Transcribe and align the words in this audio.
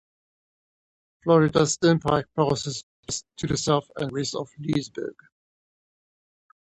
Florida's 1.23 1.77
Turnpike 1.77 2.25
passes 2.35 2.83
just 3.05 3.23
to 3.37 3.45
the 3.45 3.55
south 3.55 3.87
and 3.97 4.11
west 4.11 4.33
of 4.33 4.49
Leesburg. 4.57 5.13